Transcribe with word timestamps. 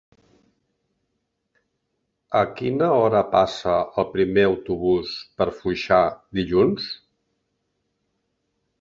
A 2.39 2.41
quina 2.61 2.89
hora 3.01 3.23
passa 3.37 3.77
el 4.05 4.09
primer 4.17 4.49
autobús 4.53 5.15
per 5.39 5.51
Foixà 5.61 6.03
dilluns? 6.41 6.93